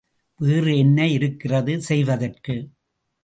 [0.39, 2.55] வேறு என்ன இருக்கிறது செய்வதற்கு?